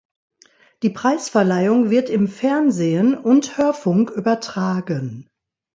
Die 0.81 0.89
Preisverleihung 0.89 1.91
wird 1.91 2.09
im 2.09 2.27
Fernsehen 2.27 3.15
und 3.15 3.59
Hörfunk 3.59 4.09
übertragen. 4.09 5.29